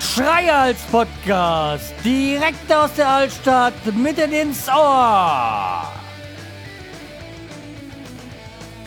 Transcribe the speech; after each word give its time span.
Schreihals 0.00 0.80
Podcast, 0.90 1.92
direkt 2.04 2.72
aus 2.72 2.92
der 2.94 3.08
Altstadt, 3.08 3.74
mitten 3.94 4.32
ins 4.32 4.68
Ohr. 4.68 5.84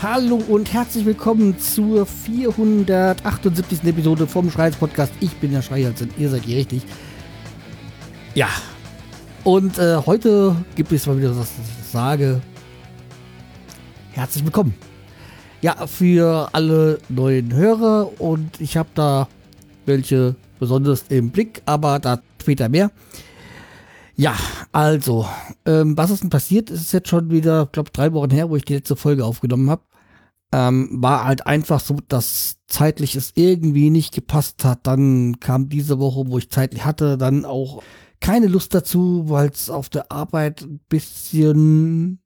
Hallo 0.02 0.36
und 0.48 0.74
herzlich 0.74 1.06
willkommen 1.06 1.58
zur 1.60 2.06
478. 2.06 3.84
Episode 3.86 4.28
vom 4.28 4.52
Schreihals 4.52 4.76
Podcast. 4.76 5.14
Ich 5.20 5.34
bin 5.36 5.52
der 5.52 5.62
Schreihals 5.62 6.02
und 6.02 6.18
ihr 6.18 6.30
seid 6.30 6.44
hier 6.44 6.58
richtig. 6.58 6.84
Ja, 8.34 8.50
und 9.44 9.78
äh, 9.78 9.98
heute 10.06 10.56
gibt 10.76 10.92
es 10.92 11.06
mal 11.06 11.18
wieder 11.18 11.38
was 11.38 11.52
ich 11.52 11.92
sage. 11.92 12.42
Herzlich 14.14 14.46
willkommen. 14.46 14.76
Ja, 15.64 15.88
für 15.88 16.50
alle 16.52 17.00
neuen 17.10 17.52
Hörer 17.52 18.22
und 18.22 18.62
ich 18.62 18.78
habe 18.78 18.90
da 18.94 19.28
welche 19.88 20.36
besonders 20.60 21.06
im 21.10 21.32
Blick, 21.32 21.64
aber 21.66 21.98
da 21.98 22.22
später 22.40 22.70
mehr. 22.70 22.92
Ja, 24.16 24.36
also, 24.72 25.28
ähm, 25.66 25.98
was 25.98 26.12
ist 26.12 26.22
denn 26.22 26.30
passiert? 26.30 26.70
Es 26.70 26.82
ist 26.82 26.94
jetzt 26.94 27.10
schon 27.10 27.32
wieder, 27.32 27.68
glaube 27.72 27.90
drei 27.92 28.14
Wochen 28.14 28.30
her, 28.30 28.52
wo 28.52 28.56
ich 28.56 28.66
die 28.66 28.76
letzte 28.76 28.96
Folge 28.96 29.26
aufgenommen 29.26 29.72
habe. 29.72 29.82
Ähm, 30.52 30.90
war 31.02 31.26
halt 31.26 31.48
einfach 31.48 31.80
so, 31.80 31.98
dass 32.08 32.58
zeitlich 32.68 33.16
es 33.16 33.32
irgendwie 33.34 33.90
nicht 33.90 34.14
gepasst 34.14 34.64
hat. 34.64 34.86
Dann 34.86 35.40
kam 35.40 35.70
diese 35.70 35.98
Woche, 35.98 36.28
wo 36.28 36.38
ich 36.38 36.52
zeitlich 36.52 36.86
hatte, 36.86 37.18
dann 37.18 37.46
auch 37.46 37.82
keine 38.20 38.46
Lust 38.46 38.76
dazu, 38.76 39.24
weil 39.28 39.50
es 39.50 39.72
auf 39.72 39.90
der 39.90 40.12
Arbeit 40.12 40.62
ein 40.62 40.82
bisschen 40.88 42.20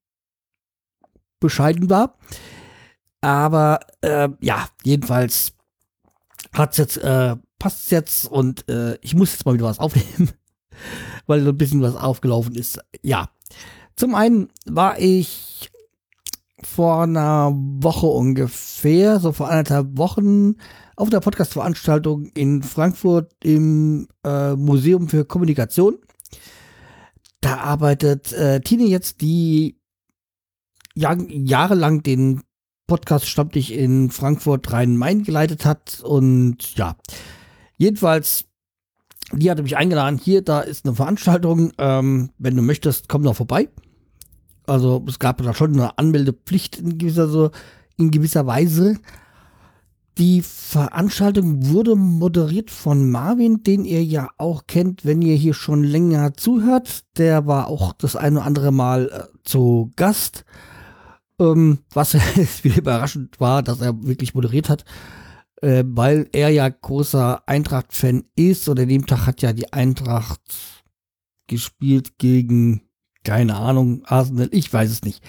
bescheiden 1.39 1.89
war. 1.89 2.17
Aber 3.21 3.79
äh, 4.01 4.29
ja, 4.41 4.67
jedenfalls 4.83 5.53
hat's 6.53 6.77
jetzt, 6.77 6.97
äh, 6.97 7.35
passt 7.59 7.91
jetzt 7.91 8.25
und 8.25 8.69
äh, 8.69 8.97
ich 9.01 9.15
muss 9.15 9.31
jetzt 9.31 9.45
mal 9.45 9.53
wieder 9.53 9.65
was 9.65 9.79
aufnehmen, 9.79 10.31
weil 11.27 11.43
so 11.43 11.49
ein 11.49 11.57
bisschen 11.57 11.81
was 11.81 11.95
aufgelaufen 11.95 12.55
ist. 12.55 12.79
Ja, 13.01 13.29
zum 13.95 14.13
einen 14.15 14.49
war 14.65 14.99
ich 14.99 15.71
vor 16.63 17.03
einer 17.03 17.51
Woche 17.53 18.07
ungefähr, 18.07 19.19
so 19.19 19.31
vor 19.31 19.49
anderthalb 19.49 19.97
Wochen, 19.97 20.55
auf 20.95 21.09
der 21.09 21.19
Podcast-Veranstaltung 21.19 22.27
in 22.33 22.63
Frankfurt 22.63 23.31
im 23.43 24.07
äh, 24.23 24.55
Museum 24.55 25.07
für 25.07 25.25
Kommunikation. 25.25 25.97
Da 27.41 27.57
arbeitet 27.57 28.33
äh, 28.33 28.61
Tine 28.61 28.85
jetzt, 28.85 29.21
die 29.21 29.76
jahr 30.97 31.17
jahrelang 31.29 32.03
den 32.03 32.41
Podcast 32.87 33.27
Stammtisch 33.27 33.69
in 33.69 34.09
Frankfurt 34.09 34.71
Rhein-Main 34.71 35.23
geleitet 35.23 35.65
hat. 35.65 36.01
Und 36.03 36.75
ja, 36.75 36.95
jedenfalls, 37.77 38.45
die 39.33 39.51
hatte 39.51 39.63
mich 39.63 39.77
eingeladen. 39.77 40.19
Hier, 40.21 40.41
da 40.41 40.61
ist 40.61 40.85
eine 40.85 40.95
Veranstaltung. 40.95 41.73
Ähm, 41.77 42.31
wenn 42.37 42.55
du 42.55 42.61
möchtest, 42.61 43.09
komm 43.09 43.23
doch 43.23 43.35
vorbei. 43.35 43.69
Also 44.65 45.03
es 45.07 45.19
gab 45.19 45.41
da 45.41 45.53
schon 45.53 45.73
eine 45.73 45.97
Anmeldepflicht 45.97 46.79
in 46.79 46.97
gewisser, 46.97 47.27
so, 47.27 47.51
in 47.97 48.11
gewisser 48.11 48.47
Weise. 48.47 48.99
Die 50.17 50.41
Veranstaltung 50.41 51.67
wurde 51.67 51.95
moderiert 51.95 52.71
von 52.71 53.11
Marvin, 53.11 53.61
den 53.61 53.85
ihr 53.85 54.03
ja 54.03 54.29
auch 54.39 54.63
kennt, 54.65 55.05
wenn 55.05 55.21
ihr 55.21 55.35
hier 55.35 55.53
schon 55.53 55.83
länger 55.83 56.33
zuhört. 56.33 57.03
Der 57.17 57.45
war 57.45 57.67
auch 57.67 57.93
das 57.93 58.15
eine 58.15 58.37
oder 58.37 58.47
andere 58.47 58.71
Mal 58.71 59.09
äh, 59.09 59.37
zu 59.43 59.91
Gast. 59.95 60.43
Ähm, 61.39 61.79
was 61.93 62.13
wieder 62.63 62.77
überraschend 62.77 63.39
war, 63.39 63.61
dass 63.63 63.81
er 63.81 64.03
wirklich 64.03 64.33
moderiert 64.33 64.69
hat, 64.69 64.85
äh, 65.61 65.83
weil 65.85 66.27
er 66.31 66.49
ja 66.49 66.67
großer 66.67 67.47
Eintracht-Fan 67.47 68.25
ist. 68.35 68.67
Und 68.67 68.79
an 68.79 68.89
dem 68.89 69.05
Tag 69.05 69.25
hat 69.27 69.41
ja 69.41 69.53
die 69.53 69.71
Eintracht 69.71 70.41
gespielt 71.47 72.17
gegen, 72.17 72.81
keine 73.23 73.55
Ahnung, 73.55 74.03
Arsenal, 74.05 74.49
ich 74.51 74.71
weiß 74.71 74.89
es 74.89 75.03
nicht. 75.03 75.23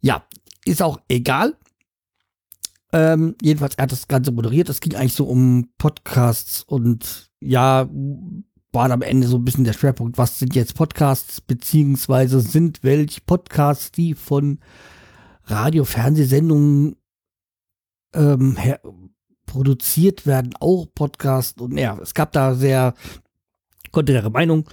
Ja, 0.00 0.24
ist 0.64 0.82
auch 0.82 1.00
egal. 1.08 1.56
Ähm, 2.92 3.34
jedenfalls, 3.42 3.74
er 3.74 3.84
hat 3.84 3.92
das 3.92 4.08
Ganze 4.08 4.32
moderiert. 4.32 4.68
Es 4.68 4.80
ging 4.80 4.94
eigentlich 4.94 5.14
so 5.14 5.24
um 5.24 5.68
Podcasts 5.76 6.62
und 6.62 7.30
ja, 7.40 7.88
war 8.72 8.90
am 8.90 9.02
Ende 9.02 9.26
so 9.26 9.36
ein 9.36 9.44
bisschen 9.44 9.64
der 9.64 9.72
Schwerpunkt. 9.72 10.18
Was 10.18 10.38
sind 10.38 10.54
jetzt 10.54 10.74
Podcasts, 10.74 11.40
beziehungsweise 11.40 12.40
sind 12.40 12.82
welche 12.82 13.20
Podcasts, 13.20 13.90
die 13.92 14.14
von 14.14 14.58
Radio, 15.50 15.84
Fernsehsendungen 15.84 16.96
ähm, 18.14 18.56
her 18.56 18.80
produziert 19.46 20.26
werden, 20.26 20.54
auch 20.60 20.86
Podcasts 20.94 21.60
und 21.60 21.76
ja, 21.78 21.98
es 21.98 22.14
gab 22.14 22.32
da 22.32 22.54
sehr 22.54 22.94
konträre 23.92 24.30
Meinung. 24.30 24.68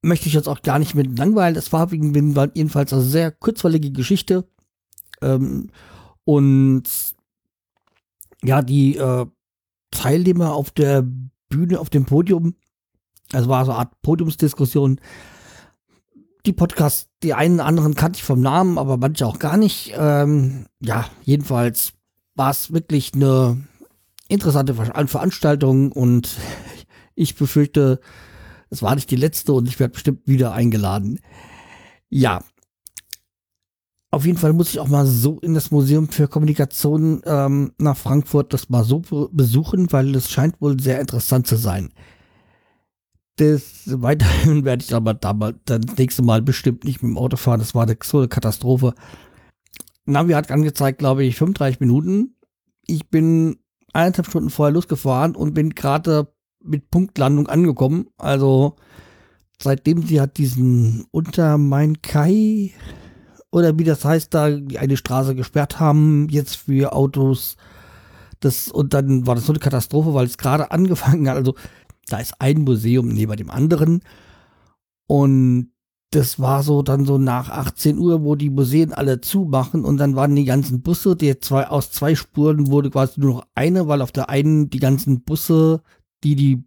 Möchte 0.00 0.28
ich 0.28 0.34
jetzt 0.34 0.48
auch 0.48 0.62
gar 0.62 0.78
nicht 0.78 0.94
mit 0.94 1.18
langweilen. 1.18 1.56
Es 1.56 1.72
war 1.72 1.92
jedenfalls 1.92 2.92
eine 2.92 3.02
sehr 3.02 3.30
kurzweilige 3.30 3.90
Geschichte. 3.90 4.48
Ähm, 5.20 5.70
und 6.24 6.84
ja, 8.42 8.62
die 8.62 8.96
äh, 8.96 9.26
Teilnehmer 9.90 10.54
auf 10.54 10.70
der 10.70 11.06
Bühne, 11.48 11.80
auf 11.80 11.90
dem 11.90 12.04
Podium, 12.04 12.54
also 13.32 13.48
war 13.48 13.64
so 13.64 13.72
eine 13.72 13.80
Art 13.80 14.02
Podiumsdiskussion. 14.02 15.00
Die 16.48 16.54
Podcasts, 16.54 17.10
die 17.22 17.34
einen 17.34 17.60
anderen 17.60 17.94
kannte 17.94 18.16
ich 18.16 18.24
vom 18.24 18.40
Namen, 18.40 18.78
aber 18.78 18.96
manche 18.96 19.26
auch 19.26 19.38
gar 19.38 19.58
nicht. 19.58 19.92
Ähm, 19.94 20.64
ja, 20.80 21.04
jedenfalls 21.22 21.92
war 22.36 22.50
es 22.50 22.72
wirklich 22.72 23.12
eine 23.12 23.66
interessante 24.28 24.74
Veranstaltung 24.74 25.92
und 25.92 26.38
ich 27.14 27.34
befürchte, 27.34 28.00
es 28.70 28.80
war 28.80 28.94
nicht 28.94 29.10
die 29.10 29.16
letzte 29.16 29.52
und 29.52 29.68
ich 29.68 29.78
werde 29.78 29.92
bestimmt 29.92 30.26
wieder 30.26 30.52
eingeladen. 30.54 31.20
Ja, 32.08 32.42
auf 34.10 34.24
jeden 34.24 34.38
Fall 34.38 34.54
muss 34.54 34.70
ich 34.70 34.80
auch 34.80 34.88
mal 34.88 35.04
so 35.04 35.38
in 35.40 35.52
das 35.52 35.70
Museum 35.70 36.08
für 36.08 36.28
Kommunikation 36.28 37.20
ähm, 37.26 37.72
nach 37.76 37.98
Frankfurt 37.98 38.54
das 38.54 38.70
mal 38.70 38.84
so 38.84 39.02
besuchen, 39.32 39.92
weil 39.92 40.16
es 40.16 40.30
scheint 40.30 40.62
wohl 40.62 40.80
sehr 40.80 40.98
interessant 40.98 41.46
zu 41.46 41.56
sein. 41.56 41.92
Das 43.38 43.84
weiterhin 43.86 44.64
werde 44.64 44.82
ich 44.82 44.92
aber 44.92 45.14
damals, 45.14 45.58
das 45.64 45.80
nächste 45.96 46.22
Mal 46.22 46.42
bestimmt 46.42 46.84
nicht 46.84 47.02
mit 47.02 47.10
dem 47.10 47.18
Auto 47.18 47.36
fahren. 47.36 47.60
Das 47.60 47.74
war 47.74 47.84
eine, 47.84 47.96
so 48.02 48.18
eine 48.18 48.28
Katastrophe. 48.28 48.94
Navi 50.06 50.32
hat 50.32 50.50
angezeigt, 50.50 50.98
glaube 50.98 51.24
ich, 51.24 51.36
35 51.36 51.78
Minuten. 51.78 52.34
Ich 52.86 53.08
bin 53.10 53.58
eineinhalb 53.92 54.26
Stunden 54.26 54.50
vorher 54.50 54.72
losgefahren 54.72 55.36
und 55.36 55.54
bin 55.54 55.70
gerade 55.70 56.32
mit 56.60 56.90
Punktlandung 56.90 57.46
angekommen. 57.46 58.08
Also 58.16 58.74
seitdem 59.62 60.02
sie 60.02 60.20
hat 60.20 60.36
diesen 60.38 61.06
Unter 61.12 61.58
Main 61.58 62.02
Kai 62.02 62.72
oder 63.52 63.78
wie 63.78 63.84
das 63.84 64.04
heißt, 64.04 64.34
da 64.34 64.46
eine 64.46 64.96
Straße 64.96 65.36
gesperrt 65.36 65.78
haben, 65.78 66.28
jetzt 66.28 66.56
für 66.56 66.92
Autos. 66.92 67.56
Das, 68.40 68.68
und 68.68 68.94
dann 68.94 69.26
war 69.26 69.36
das 69.36 69.46
so 69.46 69.52
eine 69.52 69.60
Katastrophe, 69.60 70.12
weil 70.12 70.26
es 70.26 70.38
gerade 70.38 70.70
angefangen 70.72 71.28
hat. 71.28 71.36
Also, 71.36 71.54
da 72.08 72.18
ist 72.18 72.34
ein 72.40 72.62
Museum 72.62 73.08
neben 73.08 73.36
dem 73.36 73.50
anderen. 73.50 74.02
Und 75.06 75.72
das 76.10 76.40
war 76.40 76.62
so 76.62 76.82
dann 76.82 77.04
so 77.04 77.18
nach 77.18 77.50
18 77.50 77.98
Uhr, 77.98 78.22
wo 78.22 78.34
die 78.34 78.50
Museen 78.50 78.92
alle 78.92 79.20
zumachen 79.20 79.84
und 79.84 79.98
dann 79.98 80.16
waren 80.16 80.34
die 80.34 80.46
ganzen 80.46 80.80
Busse, 80.80 81.16
die 81.16 81.38
zwei, 81.38 81.66
aus 81.66 81.90
zwei 81.90 82.14
Spuren 82.14 82.68
wurde 82.68 82.90
quasi 82.90 83.20
nur 83.20 83.34
noch 83.34 83.46
eine, 83.54 83.88
weil 83.88 84.00
auf 84.00 84.12
der 84.12 84.30
einen 84.30 84.70
die 84.70 84.78
ganzen 84.78 85.22
Busse, 85.22 85.82
die 86.24 86.34
die, 86.34 86.64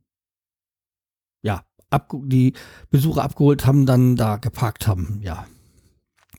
ja, 1.42 1.64
ab, 1.90 2.14
die 2.26 2.54
Besucher 2.92 3.24
abgeholt 3.24 3.66
haben, 3.66 3.88
dann 3.88 4.16
da 4.16 4.38
geparkt 4.38 4.88
haben, 4.88 5.20
ja. 5.24 5.48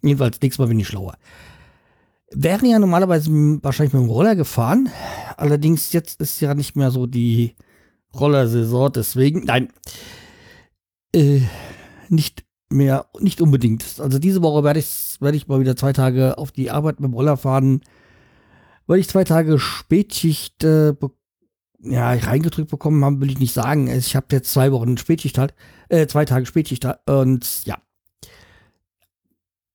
Jedenfalls 0.02 0.40
nächstes 0.40 0.58
Mal 0.58 0.68
bin 0.68 0.80
ich 0.80 0.88
schlauer. 0.88 1.16
Wäre 2.32 2.66
ja 2.66 2.78
normalerweise 2.78 3.30
wahrscheinlich 3.62 3.92
mit 3.92 4.02
dem 4.02 4.10
Roller 4.10 4.34
gefahren. 4.34 4.88
Allerdings 5.36 5.92
jetzt 5.92 6.20
ist 6.20 6.40
ja 6.40 6.54
nicht 6.54 6.76
mehr 6.76 6.90
so 6.90 7.06
die 7.06 7.54
Rollersaison, 8.18 8.92
deswegen, 8.92 9.44
nein, 9.44 9.68
äh, 11.14 11.40
nicht 12.08 12.44
mehr, 12.70 13.06
nicht 13.20 13.40
unbedingt. 13.40 13.84
Also 13.98 14.18
diese 14.18 14.42
Woche 14.42 14.64
werde 14.64 14.80
ich, 14.80 15.16
werde 15.20 15.36
ich 15.36 15.48
mal 15.48 15.60
wieder 15.60 15.76
zwei 15.76 15.92
Tage 15.92 16.38
auf 16.38 16.52
die 16.52 16.70
Arbeit 16.70 17.00
mit 17.00 17.10
dem 17.10 17.14
Roller 17.14 17.36
fahren, 17.36 17.80
weil 18.86 18.98
ich 18.98 19.08
zwei 19.08 19.24
Tage 19.24 19.58
Spätschicht 19.58 20.64
äh, 20.64 20.94
ja, 21.80 22.12
reingedrückt 22.12 22.70
bekommen 22.70 23.04
habe, 23.04 23.20
will 23.20 23.30
ich 23.30 23.40
nicht 23.40 23.52
sagen. 23.52 23.88
Ich 23.88 24.16
habe 24.16 24.26
jetzt 24.30 24.52
zwei 24.52 24.72
Wochen 24.72 24.96
Spätschicht 24.96 25.38
halt, 25.38 25.54
äh, 25.88 26.06
zwei 26.06 26.24
Tage 26.24 26.46
Spätschicht 26.46 26.84
halt, 26.84 26.98
und 27.06 27.64
ja, 27.66 27.78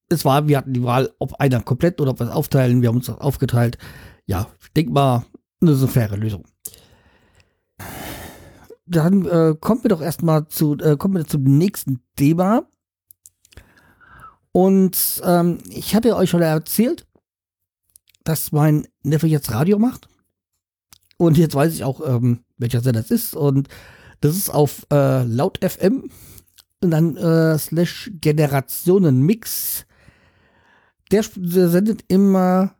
es 0.10 0.26
war, 0.26 0.48
wir 0.48 0.58
hatten 0.58 0.74
die 0.74 0.84
Wahl, 0.84 1.12
ob 1.20 1.34
einer 1.36 1.62
komplett 1.62 2.00
oder 2.00 2.12
ob 2.12 2.20
wir 2.20 2.28
es 2.28 2.34
aufteilen. 2.34 2.82
Wir 2.82 2.90
haben 2.90 2.98
uns 2.98 3.08
das 3.08 3.20
aufgeteilt. 3.20 3.78
Ja, 4.26 4.48
ich 4.62 4.72
denke 4.72 4.92
mal, 4.92 5.26
eine 5.62 5.74
so 5.76 5.88
faire 5.88 6.18
Lösung. 6.18 6.46
Dann 8.88 9.26
äh, 9.26 9.56
kommen 9.60 9.84
wir 9.84 9.90
doch 9.90 10.02
erstmal 10.02 10.48
zu, 10.48 10.78
äh, 10.78 10.98
kommen 10.98 11.16
wir 11.16 11.26
zum 11.26 11.44
nächsten 11.44 12.00
Thema. 12.16 12.68
Und 14.52 15.22
ähm, 15.24 15.60
ich 15.70 15.94
hatte 15.96 16.16
euch 16.16 16.30
schon 16.30 16.42
erzählt, 16.42 17.06
dass 18.24 18.52
mein 18.52 18.88
Neffe 19.04 19.28
jetzt 19.28 19.52
Radio 19.52 19.78
macht. 19.78 20.08
Und 21.18 21.38
jetzt 21.38 21.56
weiß 21.56 21.74
ich 21.74 21.84
auch, 21.84 22.02
ähm, 22.06 22.40
welcher 22.58 22.82
Sender 22.82 23.02
das 23.02 23.12
ist. 23.12 23.36
Und 23.36 23.68
das 24.22 24.36
ist 24.36 24.50
auf 24.50 24.86
äh, 24.92 25.24
Laut 25.24 25.60
FM 25.64 26.10
und 26.82 26.92
dann 26.92 27.18
äh, 27.18 27.58
slash 27.58 28.12
Generationenmix. 28.22 29.86
Der, 31.12 31.24
der 31.36 31.70
sendet 31.70 32.04
immer 32.08 32.76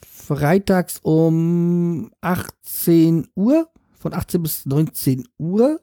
freitags 0.00 1.00
um 1.02 2.10
18 2.20 3.28
Uhr, 3.34 3.68
von 4.00 4.14
18 4.14 4.42
bis 4.42 4.66
19 4.66 5.28
Uhr. 5.38 5.80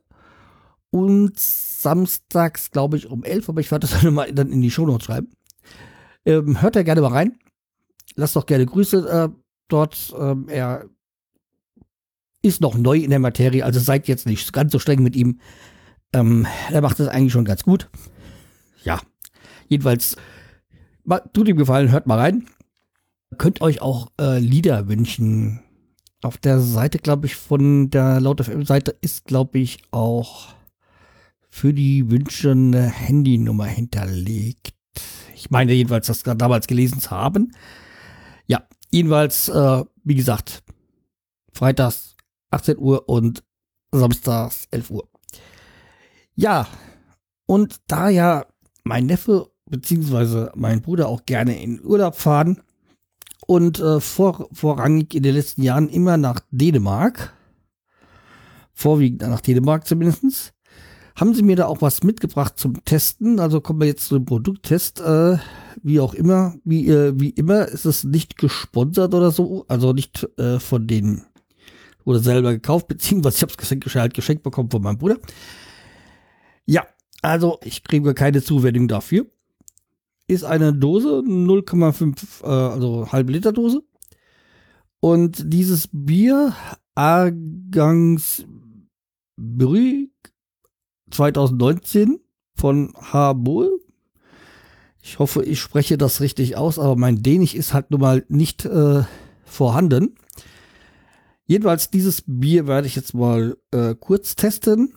Und 0.89 1.37
samstags, 1.37 2.71
glaube 2.71 2.97
ich, 2.97 3.07
um 3.07 3.23
11, 3.23 3.49
aber 3.49 3.61
ich 3.61 3.71
werde 3.71 3.87
das 3.87 4.01
dann 4.01 4.13
mal 4.13 4.31
dann 4.33 4.51
in 4.51 4.61
die 4.61 4.71
Shownotes 4.71 5.05
schreiben. 5.05 5.29
Ähm, 6.25 6.61
hört 6.61 6.75
da 6.75 6.83
gerne 6.83 7.01
mal 7.01 7.11
rein. 7.11 7.37
Lasst 8.15 8.35
doch 8.35 8.45
gerne 8.45 8.65
Grüße 8.65 9.07
äh, 9.07 9.29
dort. 9.67 10.13
Ähm, 10.17 10.47
er 10.49 10.85
ist 12.41 12.61
noch 12.61 12.75
neu 12.75 12.97
in 12.97 13.09
der 13.09 13.19
Materie, 13.19 13.63
also 13.63 13.79
seid 13.79 14.07
jetzt 14.07 14.25
nicht 14.25 14.53
ganz 14.53 14.71
so 14.71 14.79
streng 14.79 15.03
mit 15.03 15.15
ihm. 15.15 15.39
Ähm, 16.13 16.47
er 16.71 16.81
macht 16.81 16.99
das 16.99 17.07
eigentlich 17.07 17.33
schon 17.33 17.45
ganz 17.45 17.63
gut. 17.63 17.89
Ja, 18.83 19.01
jedenfalls, 19.67 20.15
tut 21.33 21.47
ihm 21.47 21.57
gefallen, 21.57 21.91
hört 21.91 22.07
mal 22.07 22.19
rein. 22.19 22.47
Könnt 23.37 23.61
euch 23.61 23.81
auch 23.81 24.07
äh, 24.19 24.39
Lieder 24.39 24.87
wünschen. 24.87 25.61
Auf 26.23 26.37
der 26.37 26.59
Seite, 26.59 26.97
glaube 26.97 27.27
ich, 27.27 27.35
von 27.35 27.91
der 27.91 28.19
Laut 28.19 28.43
FM-Seite 28.43 28.95
ist, 29.01 29.25
glaube 29.25 29.59
ich, 29.59 29.79
auch 29.91 30.55
für 31.49 31.73
die 31.73 32.09
Wünsche 32.09 32.51
eine 32.51 32.89
Handynummer 32.89 33.65
hinterlegt. 33.65 34.73
Ich 35.35 35.51
meine 35.51 35.73
jedenfalls, 35.73 36.07
das 36.07 36.23
damals 36.23 36.65
gelesen 36.65 36.99
zu 36.99 37.11
haben. 37.11 37.51
Ja, 38.47 38.67
jedenfalls, 38.89 39.49
äh, 39.49 39.83
wie 40.03 40.15
gesagt, 40.15 40.63
freitags 41.53 42.15
18 42.49 42.77
Uhr 42.79 43.07
und 43.07 43.43
samstags 43.91 44.67
11 44.71 44.89
Uhr. 44.89 45.07
Ja, 46.33 46.67
und 47.45 47.77
da 47.87 48.09
ja 48.09 48.45
mein 48.83 49.05
Neffe 49.05 49.51
bzw. 49.69 50.49
mein 50.55 50.81
Bruder 50.81 51.07
auch 51.07 51.25
gerne 51.25 51.61
in 51.61 51.83
Urlaub 51.83 52.15
fahren 52.15 52.61
und 53.45 53.79
äh, 53.79 53.99
vor, 53.99 54.49
vorrangig 54.51 55.13
in 55.13 55.23
den 55.23 55.35
letzten 55.35 55.61
Jahren 55.61 55.89
immer 55.89 56.17
nach 56.17 56.41
Dänemark, 56.51 57.33
vorwiegend 58.73 59.21
nach 59.21 59.41
Dänemark 59.41 59.87
zumindest, 59.87 60.53
haben 61.15 61.33
sie 61.33 61.43
mir 61.43 61.55
da 61.55 61.65
auch 61.65 61.81
was 61.81 62.03
mitgebracht 62.03 62.57
zum 62.57 62.83
Testen. 62.85 63.39
Also 63.39 63.59
kommen 63.59 63.79
wir 63.79 63.87
jetzt 63.87 64.07
zum 64.07 64.25
Produkttest. 64.25 64.99
Äh, 64.99 65.37
wie 65.81 65.99
auch 65.99 66.13
immer, 66.13 66.55
wie, 66.63 66.89
äh, 66.89 67.13
wie 67.19 67.29
immer 67.29 67.67
ist 67.67 67.85
es 67.85 68.03
nicht 68.03 68.37
gesponsert 68.37 69.13
oder 69.13 69.31
so, 69.31 69.65
also 69.67 69.93
nicht 69.93 70.27
äh, 70.37 70.59
von 70.59 70.85
denen 70.87 71.25
oder 72.03 72.19
selber 72.19 72.53
gekauft, 72.53 72.87
beziehungsweise 72.87 73.37
ich 73.37 73.41
habe 73.41 73.51
es 73.51 73.57
geschenkt, 73.57 73.95
halt 73.95 74.13
geschenkt 74.13 74.43
bekommen 74.43 74.69
von 74.71 74.81
meinem 74.81 74.97
Bruder. 74.97 75.17
Ja, 76.65 76.85
also 77.21 77.59
ich 77.63 77.83
kriege 77.83 78.13
keine 78.13 78.41
Zuwendung 78.41 78.87
dafür. 78.87 79.25
Ist 80.27 80.43
eine 80.43 80.73
Dose, 80.73 81.23
0,5, 81.25 82.43
äh, 82.43 82.47
also 82.47 83.11
halbe 83.11 83.31
Liter 83.31 83.53
Dose. 83.53 83.83
Und 84.99 85.53
dieses 85.53 85.89
Bier, 85.91 86.53
Argangs 86.95 88.45
Brüg 89.37 90.09
2019 91.11 92.19
von 92.55 92.93
Habol. 92.95 93.79
Ich 95.01 95.19
hoffe, 95.19 95.43
ich 95.43 95.61
spreche 95.61 95.97
das 95.97 96.19
richtig 96.19 96.57
aus, 96.57 96.79
aber 96.79 96.95
mein 96.95 97.23
Dänisch 97.23 97.55
ist 97.55 97.73
halt 97.73 97.91
nun 97.91 98.01
mal 98.01 98.25
nicht 98.27 98.65
äh, 98.65 99.03
vorhanden. 99.45 100.15
Jedenfalls, 101.45 101.89
dieses 101.89 102.23
Bier 102.25 102.67
werde 102.67 102.87
ich 102.87 102.95
jetzt 102.95 103.13
mal 103.13 103.57
äh, 103.71 103.95
kurz 103.95 104.35
testen. 104.35 104.93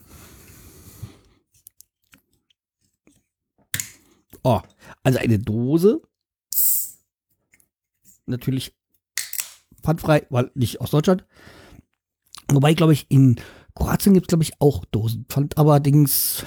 Oh, 4.43 4.59
also 5.03 5.19
eine 5.19 5.39
Dose. 5.39 6.01
Natürlich 8.25 8.75
pfandfrei, 9.81 10.25
weil 10.29 10.51
nicht 10.53 10.81
aus 10.81 10.91
Deutschland. 10.91 11.25
Wobei, 12.49 12.73
glaube 12.73 12.93
ich, 12.93 13.07
in 13.09 13.39
Kroatien 13.75 14.13
gibt 14.13 14.25
es, 14.25 14.29
glaube 14.29 14.43
ich, 14.43 14.59
auch 14.59 14.85
Dosenpfand, 14.85 15.57
allerdings 15.57 16.45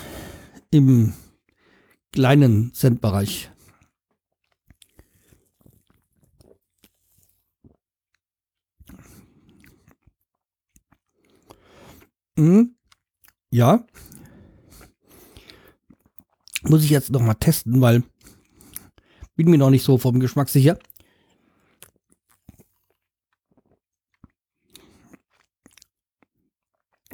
im 0.70 1.14
kleinen 2.12 2.72
Centbereich. 2.74 3.50
Mhm. 12.36 12.74
Ja, 13.50 13.86
muss 16.68 16.84
ich 16.84 16.90
jetzt 16.90 17.10
noch 17.10 17.20
mal 17.20 17.34
testen, 17.34 17.80
weil 17.80 18.02
bin 19.34 19.50
mir 19.50 19.58
noch 19.58 19.70
nicht 19.70 19.84
so 19.84 19.98
vom 19.98 20.20
Geschmack 20.20 20.48
sicher. 20.48 20.78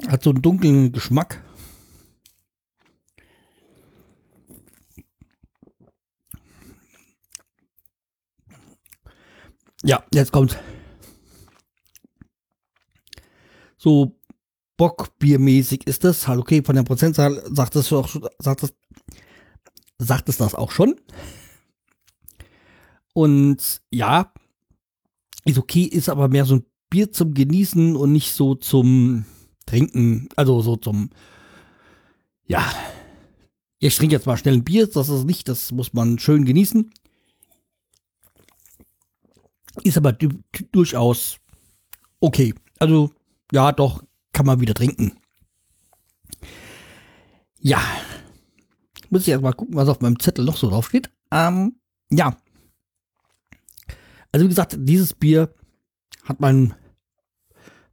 Hat 0.07 0.23
so 0.23 0.31
einen 0.31 0.41
dunklen 0.41 0.91
Geschmack. 0.91 1.43
Ja, 9.83 10.03
jetzt 10.13 10.31
kommt 10.31 10.59
so 13.81 14.15
Bockbiermäßig 14.77 15.87
ist 15.87 16.03
das. 16.03 16.27
Halt 16.27 16.39
okay, 16.39 16.61
von 16.63 16.75
der 16.75 16.83
Prozentzahl 16.83 17.41
sagt 17.51 17.75
es 17.75 17.91
auch, 17.91 18.09
sagt 18.39 18.63
es 18.63 18.73
sagt 19.97 20.29
es 20.29 20.37
das 20.37 20.55
auch 20.55 20.71
schon. 20.71 20.95
Und 23.13 23.81
ja, 23.91 24.33
ist 25.45 25.57
okay, 25.57 25.83
ist 25.83 26.09
aber 26.09 26.27
mehr 26.27 26.45
so 26.45 26.55
ein 26.55 26.65
Bier 26.89 27.11
zum 27.11 27.33
Genießen 27.33 27.95
und 27.95 28.11
nicht 28.11 28.33
so 28.33 28.55
zum 28.55 29.25
Trinken, 29.65 30.29
also 30.35 30.61
so 30.61 30.75
zum, 30.75 31.09
ja, 32.47 32.63
ich 33.79 33.95
trinke 33.95 34.15
jetzt 34.15 34.25
mal 34.25 34.37
schnell 34.37 34.55
ein 34.55 34.63
Bier, 34.63 34.87
das 34.87 35.09
ist 35.09 35.25
nicht, 35.25 35.47
das 35.47 35.71
muss 35.71 35.93
man 35.93 36.19
schön 36.19 36.45
genießen. 36.45 36.91
Ist 39.83 39.97
aber 39.97 40.13
durchaus 40.71 41.37
okay. 42.19 42.53
Also, 42.79 43.11
ja, 43.51 43.71
doch, 43.71 44.03
kann 44.33 44.45
man 44.45 44.59
wieder 44.59 44.73
trinken. 44.73 45.17
Ja, 47.59 47.81
muss 49.09 49.23
ich 49.23 49.29
erst 49.29 49.43
mal 49.43 49.53
gucken, 49.53 49.75
was 49.75 49.89
auf 49.89 50.01
meinem 50.01 50.19
Zettel 50.19 50.45
noch 50.45 50.57
so 50.57 50.69
drauf 50.69 50.87
steht. 50.87 51.11
Ähm, 51.31 51.75
ja. 52.09 52.35
Also 54.31 54.45
wie 54.45 54.49
gesagt, 54.49 54.75
dieses 54.79 55.13
Bier 55.13 55.53
hat 56.23 56.39
mein 56.39 56.73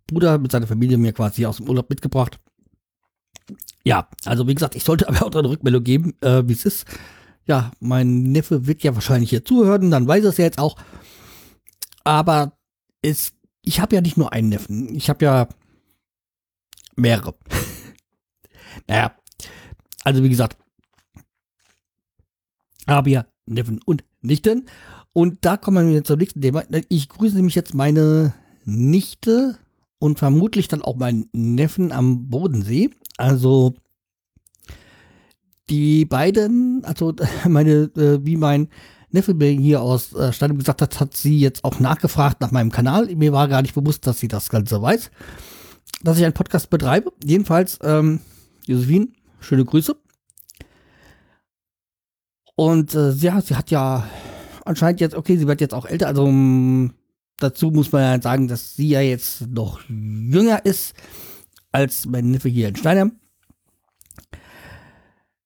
Bruder 0.07 0.39
mit 0.39 0.53
seiner 0.53 0.67
Familie 0.67 0.99
mir 0.99 1.13
quasi 1.13 1.47
aus 1.47 1.59
dem 1.59 1.69
Urlaub 1.69 1.91
mitgebracht. 1.91 2.39
Ja, 3.85 4.09
also 4.25 4.47
wie 4.47 4.55
gesagt, 4.55 4.75
ich 4.75 4.85
sollte 4.85 5.09
aber 5.09 5.25
auch 5.25 5.35
eine 5.35 5.49
Rückmeldung 5.49 5.85
geben, 5.85 6.15
äh, 6.21 6.43
wie 6.47 6.53
es 6.53 6.65
ist. 6.65 6.87
Ja, 7.47 7.73
mein 7.81 8.25
Neffe 8.25 8.67
wird 8.67 8.83
ja 8.83 8.95
wahrscheinlich 8.95 9.31
hier 9.31 9.45
zuhören, 9.45 9.91
dann 9.91 10.07
weiß 10.07 10.25
er 10.25 10.31
es 10.31 10.37
ja 10.37 10.45
jetzt 10.45 10.59
auch. 10.59 10.77
Aber 12.05 12.59
es, 13.03 13.33
ich 13.63 13.81
habe 13.81 13.95
ja 13.95 14.03
nicht 14.03 14.17
nur 14.17 14.33
einen 14.33 14.51
Neffen, 14.51 14.95
ich 14.95 15.09
habe 15.09 15.25
ja 15.25 15.49
mehrere. 16.97 17.35
naja, 18.87 19.17
also 20.05 20.23
wie 20.23 20.29
gesagt, 20.29 20.59
habe 22.87 23.11
ja 23.11 23.27
Neffen 23.47 23.81
und 23.85 24.05
Nichten. 24.21 24.67
Und 25.19 25.39
da 25.41 25.57
kommen 25.57 25.91
wir 25.91 26.05
zum 26.05 26.21
nächsten 26.21 26.41
Thema. 26.41 26.63
Ich 26.89 27.09
grüße 27.09 27.35
nämlich 27.35 27.57
jetzt 27.57 27.75
meine 27.75 28.35
Nichte 28.65 29.59
und 29.99 30.17
vermutlich 30.17 30.69
dann 30.69 30.81
auch 30.81 30.95
meinen 30.95 31.29
Neffen 31.33 31.91
am 31.91 32.29
Bodensee. 32.29 32.91
Also 33.17 33.75
die 35.69 36.05
beiden, 36.05 36.85
also 36.85 37.17
meine, 37.49 37.91
äh, 37.97 38.25
wie 38.25 38.37
mein 38.37 38.69
Neffe 39.11 39.35
mir 39.35 39.51
hier 39.51 39.83
aus 39.83 40.13
äh, 40.13 40.33
Steinem 40.33 40.57
gesagt 40.57 40.83
hat, 40.83 41.01
hat 41.01 41.17
sie 41.17 41.41
jetzt 41.41 41.65
auch 41.65 41.81
nachgefragt 41.81 42.41
nach 42.41 42.53
meinem 42.53 42.71
Kanal. 42.71 43.13
Mir 43.17 43.33
war 43.33 43.49
gar 43.49 43.63
nicht 43.63 43.75
bewusst, 43.75 44.07
dass 44.07 44.21
sie 44.21 44.29
das 44.29 44.51
Ganze 44.51 44.81
weiß, 44.81 45.11
dass 46.05 46.19
ich 46.19 46.25
einen 46.25 46.33
Podcast 46.33 46.71
betreibe. 46.71 47.13
Jedenfalls, 47.25 47.81
ähm, 47.83 48.21
Josephine, 48.67 49.09
schöne 49.41 49.65
Grüße. 49.65 49.97
Und 52.55 52.95
äh, 52.95 53.11
ja, 53.15 53.41
sie 53.41 53.57
hat 53.57 53.73
ja 53.73 54.09
anscheinend 54.69 55.01
jetzt, 55.01 55.15
okay, 55.15 55.37
sie 55.37 55.47
wird 55.47 55.61
jetzt 55.61 55.75
auch 55.75 55.87
älter, 55.87 56.07
also 56.07 56.25
um, 56.25 56.95
dazu 57.39 57.71
muss 57.71 57.93
man 57.93 58.03
ja 58.03 58.23
sagen, 58.23 58.49
dass 58.49 58.77
sie 58.77 58.89
ja 58.89 59.01
jetzt 59.01 59.49
noch 59.49 59.81
jünger 59.89 60.65
ist 60.65 60.95
als 61.73 62.07
mein 62.07 62.31
Neffe 62.31 62.49
hier 62.49 62.69
in 62.69 62.77
Steinheim. 62.77 63.19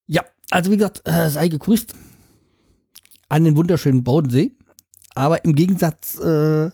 Ja, 0.06 0.24
also 0.50 0.70
wie 0.70 0.76
gesagt, 0.76 1.02
äh, 1.04 1.30
sei 1.30 1.48
gegrüßt. 1.48 1.94
an 3.32 3.44
den 3.44 3.56
wunderschönen 3.56 4.04
Bodensee. 4.04 4.52
Aber 5.14 5.44
im 5.44 5.54
Gegensatz 5.54 6.18
äh, 6.18 6.70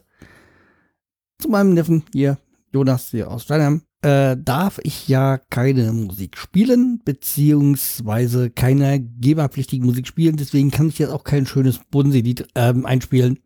zu 1.39 1.49
meinem 1.49 1.75
Neffen 1.75 2.05
hier, 2.13 2.39
Jonas 2.73 3.11
hier 3.11 3.31
aus 3.31 3.45
Steinheim, 3.45 3.83
äh, 4.03 4.37
darf 4.37 4.79
ich 4.83 5.09
ja 5.09 5.39
keine 5.39 5.93
Musik 5.93 6.37
spielen, 6.37 7.01
beziehungsweise 7.05 8.51
keine 8.51 9.01
geberpflichtige 9.01 9.85
Musik 9.85 10.07
spielen. 10.07 10.37
Deswegen 10.37 10.71
kann 10.71 10.89
ich 10.89 10.99
jetzt 10.99 11.11
auch 11.11 11.25
kein 11.25 11.47
schönes 11.47 11.81
Bodensee-Lied 11.91 12.49
ähm, 12.55 12.87
einspielen. 12.87 13.41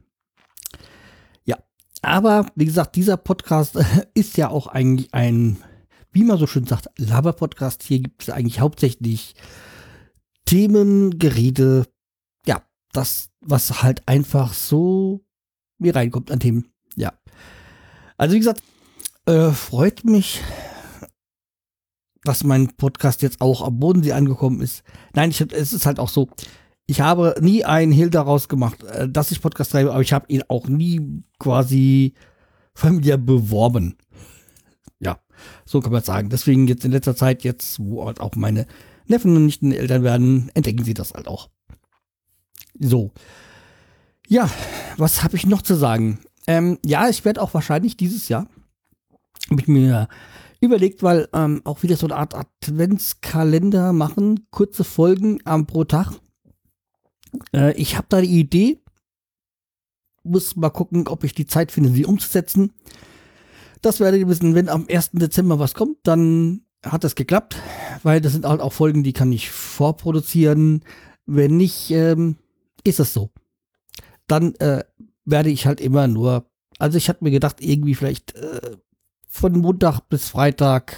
Ja, 1.44 1.56
aber 2.02 2.46
wie 2.54 2.66
gesagt, 2.66 2.96
dieser 2.96 3.16
Podcast 3.16 3.78
ist 4.14 4.36
ja 4.36 4.48
auch 4.48 4.66
eigentlich 4.66 5.14
ein, 5.14 5.56
wie 6.10 6.24
man 6.24 6.38
so 6.38 6.46
schön 6.46 6.66
sagt, 6.66 6.88
Laber-Podcast. 6.98 7.82
Hier 7.82 8.00
gibt 8.00 8.22
es 8.22 8.30
eigentlich 8.30 8.60
hauptsächlich 8.60 9.34
Themen, 10.44 11.18
Gerede, 11.18 11.86
ja, 12.46 12.62
das, 12.92 13.30
was 13.40 13.82
halt 13.82 14.06
einfach 14.06 14.52
so 14.52 15.24
mir 15.78 15.96
reinkommt 15.96 16.30
an 16.30 16.40
Themen. 16.40 16.66
Ja. 16.96 17.12
Also 18.18 18.34
wie 18.34 18.38
gesagt, 18.38 18.62
äh, 19.26 19.50
freut 19.50 20.04
mich, 20.04 20.40
dass 22.24 22.44
mein 22.44 22.68
Podcast 22.76 23.22
jetzt 23.22 23.40
auch 23.40 23.62
am 23.62 23.78
Bodensee 23.78 24.12
angekommen 24.12 24.60
ist. 24.60 24.82
Nein, 25.14 25.30
ich, 25.30 25.40
es 25.40 25.72
ist 25.72 25.86
halt 25.86 25.98
auch 25.98 26.08
so. 26.08 26.28
Ich 26.86 27.00
habe 27.00 27.34
nie 27.40 27.64
einen 27.64 27.92
Hehl 27.92 28.10
daraus 28.10 28.48
gemacht, 28.48 28.82
äh, 28.84 29.08
dass 29.08 29.30
ich 29.30 29.40
Podcast 29.40 29.70
schreibe, 29.70 29.92
aber 29.92 30.02
ich 30.02 30.12
habe 30.12 30.26
ihn 30.28 30.42
auch 30.48 30.68
nie 30.68 31.22
quasi 31.38 32.14
familiär 32.74 33.18
beworben. 33.18 33.96
Ja, 34.98 35.20
so 35.64 35.80
kann 35.80 35.92
man 35.92 36.02
sagen. 36.02 36.28
Deswegen 36.28 36.66
jetzt 36.66 36.84
in 36.84 36.92
letzter 36.92 37.16
Zeit, 37.16 37.44
jetzt, 37.44 37.80
wo 37.80 38.06
halt 38.06 38.20
auch 38.20 38.34
meine 38.36 38.66
Neffen 39.06 39.36
und 39.36 39.46
Nichten 39.46 39.72
Eltern 39.72 40.02
werden, 40.02 40.50
entdecken 40.54 40.84
sie 40.84 40.94
das 40.94 41.12
halt 41.12 41.28
auch. 41.28 41.50
So. 42.78 43.12
Ja, 44.28 44.48
was 44.96 45.22
habe 45.22 45.36
ich 45.36 45.46
noch 45.46 45.62
zu 45.62 45.74
sagen? 45.74 46.20
Ähm, 46.46 46.78
ja, 46.84 47.08
ich 47.08 47.24
werde 47.24 47.42
auch 47.42 47.54
wahrscheinlich 47.54 47.96
dieses 47.96 48.28
Jahr 48.28 48.46
habe 49.50 49.60
ich 49.60 49.68
mir 49.68 50.08
überlegt, 50.60 51.02
weil 51.02 51.28
ähm, 51.32 51.60
auch 51.64 51.82
wieder 51.82 51.96
so 51.96 52.06
eine 52.06 52.16
Art 52.16 52.34
Adventskalender 52.34 53.92
machen, 53.92 54.46
kurze 54.50 54.84
Folgen 54.84 55.40
ähm, 55.46 55.66
pro 55.66 55.84
Tag. 55.84 56.12
Äh, 57.52 57.74
ich 57.74 57.96
habe 57.96 58.06
da 58.08 58.20
die 58.20 58.38
Idee, 58.38 58.82
muss 60.22 60.56
mal 60.56 60.70
gucken, 60.70 61.08
ob 61.08 61.24
ich 61.24 61.34
die 61.34 61.46
Zeit 61.46 61.72
finde, 61.72 61.90
sie 61.90 62.04
umzusetzen. 62.04 62.72
Das 63.80 63.98
werde 63.98 64.18
ich 64.18 64.28
wissen, 64.28 64.54
wenn 64.54 64.68
am 64.68 64.86
1. 64.88 65.10
Dezember 65.14 65.58
was 65.58 65.74
kommt, 65.74 65.98
dann 66.04 66.62
hat 66.84 67.04
das 67.04 67.16
geklappt, 67.16 67.56
weil 68.04 68.20
das 68.20 68.32
sind 68.32 68.46
halt 68.46 68.60
auch 68.60 68.72
Folgen, 68.72 69.02
die 69.02 69.12
kann 69.12 69.32
ich 69.32 69.50
vorproduzieren. 69.50 70.84
Wenn 71.26 71.56
nicht, 71.56 71.90
ähm, 71.90 72.36
ist 72.84 73.00
es 73.00 73.12
so. 73.12 73.30
Dann 74.26 74.54
äh, 74.56 74.84
werde 75.24 75.50
ich 75.50 75.66
halt 75.66 75.80
immer 75.80 76.06
nur, 76.06 76.46
also 76.78 76.98
ich 76.98 77.08
hatte 77.08 77.24
mir 77.24 77.30
gedacht, 77.30 77.60
irgendwie 77.60 77.94
vielleicht 77.94 78.34
äh, 78.36 78.76
von 79.32 79.58
Montag 79.58 80.00
bis 80.10 80.28
Freitag 80.28 80.96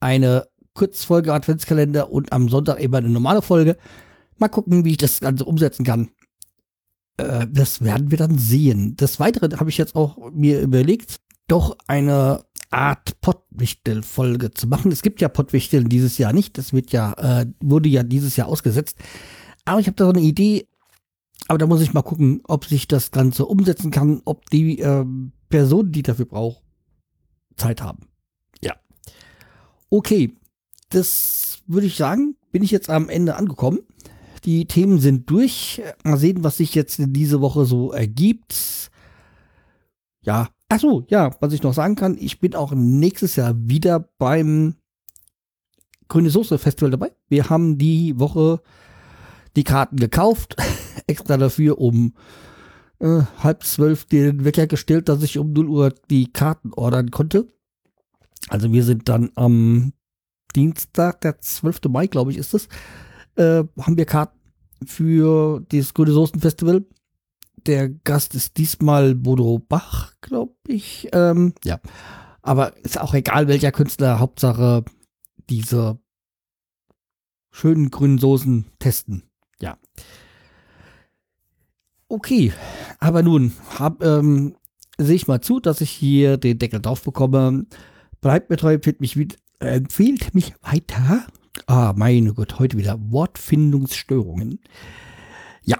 eine 0.00 0.48
Kurzfolge 0.74 1.32
Adventskalender 1.32 2.10
und 2.10 2.32
am 2.32 2.48
Sonntag 2.48 2.80
eben 2.80 2.94
eine 2.94 3.08
normale 3.08 3.42
Folge. 3.42 3.78
Mal 4.38 4.48
gucken, 4.48 4.84
wie 4.84 4.90
ich 4.90 4.96
das 4.96 5.20
Ganze 5.20 5.44
umsetzen 5.44 5.84
kann. 5.84 6.10
Äh, 7.16 7.46
das 7.48 7.80
werden 7.80 8.10
wir 8.10 8.18
dann 8.18 8.36
sehen. 8.38 8.96
Des 8.96 9.20
Weiteren 9.20 9.58
habe 9.58 9.70
ich 9.70 9.78
jetzt 9.78 9.94
auch 9.94 10.32
mir 10.32 10.60
überlegt, 10.60 11.20
doch 11.46 11.78
eine 11.86 12.44
Art 12.70 13.20
Pottwichtel-Folge 13.20 14.50
zu 14.50 14.66
machen. 14.66 14.90
Es 14.90 15.02
gibt 15.02 15.20
ja 15.20 15.28
Pottwichtel 15.28 15.84
dieses 15.84 16.18
Jahr 16.18 16.32
nicht. 16.32 16.58
Das 16.58 16.72
wird 16.72 16.90
ja, 16.90 17.12
äh, 17.12 17.46
wurde 17.60 17.88
ja 17.88 18.02
dieses 18.02 18.34
Jahr 18.34 18.48
ausgesetzt. 18.48 18.98
Aber 19.64 19.78
ich 19.78 19.86
habe 19.86 19.96
da 19.96 20.04
so 20.06 20.12
eine 20.12 20.20
Idee. 20.20 20.68
Aber 21.46 21.58
da 21.58 21.66
muss 21.66 21.80
ich 21.80 21.94
mal 21.94 22.02
gucken, 22.02 22.40
ob 22.48 22.64
sich 22.64 22.88
das 22.88 23.12
Ganze 23.12 23.46
umsetzen 23.46 23.92
kann, 23.92 24.22
ob 24.24 24.50
die 24.50 24.80
äh, 24.80 25.04
Person, 25.48 25.92
die 25.92 26.02
dafür 26.02 26.26
braucht, 26.26 26.65
Zeit 27.56 27.82
haben. 27.82 28.08
Ja. 28.62 28.74
Okay, 29.90 30.36
das 30.90 31.58
würde 31.66 31.86
ich 31.86 31.96
sagen, 31.96 32.36
bin 32.52 32.62
ich 32.62 32.70
jetzt 32.70 32.90
am 32.90 33.08
Ende 33.08 33.36
angekommen. 33.36 33.80
Die 34.44 34.66
Themen 34.66 35.00
sind 35.00 35.28
durch. 35.28 35.82
Mal 36.04 36.16
sehen, 36.16 36.44
was 36.44 36.58
sich 36.58 36.74
jetzt 36.74 37.00
diese 37.00 37.40
Woche 37.40 37.64
so 37.64 37.92
ergibt. 37.92 38.90
Ja, 40.22 40.48
ach 40.68 40.80
so, 40.80 41.04
ja, 41.08 41.34
was 41.40 41.52
ich 41.52 41.62
noch 41.62 41.74
sagen 41.74 41.96
kann, 41.96 42.16
ich 42.18 42.40
bin 42.40 42.54
auch 42.54 42.72
nächstes 42.72 43.36
Jahr 43.36 43.54
wieder 43.56 44.00
beim 44.18 44.76
Grüne 46.08 46.30
Soße 46.30 46.58
Festival 46.58 46.90
dabei. 46.90 47.12
Wir 47.28 47.50
haben 47.50 47.78
die 47.78 48.18
Woche 48.18 48.60
die 49.56 49.64
Karten 49.64 49.96
gekauft, 49.96 50.56
extra 51.06 51.36
dafür, 51.36 51.78
um 51.78 52.14
äh, 52.98 53.22
halb 53.38 53.64
zwölf 53.64 54.04
den 54.04 54.44
Wecker 54.44 54.66
gestellt, 54.66 55.08
dass 55.08 55.22
ich 55.22 55.38
um 55.38 55.52
0 55.52 55.68
Uhr 55.68 55.94
die 56.10 56.32
Karten 56.32 56.72
ordern 56.72 57.10
konnte. 57.10 57.48
Also 58.48 58.72
wir 58.72 58.84
sind 58.84 59.08
dann 59.08 59.30
am 59.34 59.92
Dienstag, 60.54 61.20
der 61.20 61.38
12. 61.38 61.80
Mai, 61.88 62.06
glaube 62.06 62.30
ich, 62.30 62.38
ist 62.38 62.54
es, 62.54 62.68
äh, 63.36 63.64
haben 63.80 63.96
wir 63.96 64.06
Karten 64.06 64.38
für 64.84 65.64
das 65.68 65.94
Grüne 65.94 66.12
Soßen 66.12 66.40
Festival. 66.40 66.84
Der 67.66 67.88
Gast 67.88 68.34
ist 68.34 68.56
diesmal 68.58 69.14
Bodo 69.14 69.58
Bach, 69.58 70.12
glaube 70.20 70.54
ich. 70.68 71.08
Ähm, 71.12 71.54
ja, 71.64 71.80
aber 72.42 72.76
ist 72.84 73.00
auch 73.00 73.14
egal, 73.14 73.48
welcher 73.48 73.72
Künstler. 73.72 74.20
Hauptsache 74.20 74.84
diese 75.50 75.98
schönen 77.50 77.90
grünen 77.90 78.18
Soßen 78.18 78.66
testen. 78.78 79.24
Ja. 79.60 79.78
Okay, 82.08 82.52
aber 83.00 83.22
nun 83.22 83.52
ähm, 84.00 84.54
sehe 84.96 85.16
ich 85.16 85.26
mal 85.26 85.40
zu, 85.40 85.58
dass 85.58 85.80
ich 85.80 85.90
hier 85.90 86.36
den 86.36 86.58
Deckel 86.58 86.80
drauf 86.80 87.02
bekomme. 87.02 87.66
Bleibt 88.20 88.48
mir 88.48 88.56
treu, 88.56 88.74
empfiehlt 88.74 89.00
mich, 89.00 89.18
empfiehlt 89.58 90.34
mich 90.34 90.54
weiter. 90.62 91.26
Ah, 91.66 91.94
meine 91.96 92.32
Gott, 92.34 92.58
heute 92.58 92.78
wieder 92.78 92.98
Wortfindungsstörungen. 93.10 94.60
Ja, 95.62 95.78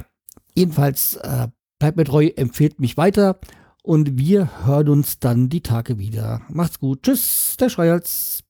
jedenfalls 0.55 1.17
äh, 1.17 1.49
bleibt 1.79 1.97
mir 1.97 2.05
treu, 2.05 2.27
empfiehlt 2.35 2.81
mich 2.81 2.97
weiter 2.97 3.39
und 3.83 4.19
wir 4.19 4.67
hören 4.67 4.89
uns 4.89 5.21
dann 5.21 5.49
die 5.49 5.61
Tage 5.61 5.99
wieder. 5.99 6.43
Macht's 6.49 6.81
gut. 6.81 7.03
Tschüss, 7.03 7.57
der 7.61 7.69
Schreihals. 7.69 8.43